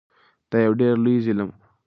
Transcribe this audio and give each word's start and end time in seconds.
دا 0.49 0.57
یو 0.65 0.73
ډیر 0.79 0.95
لوی 1.03 1.17
ظلم 1.25 1.47
و. 1.51 1.55